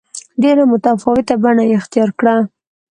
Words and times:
ډېره 0.41 0.63
متفاوته 0.71 1.33
بڼه 1.43 1.63
یې 1.69 1.75
اختیار 1.79 2.09
کړه. 2.19 2.35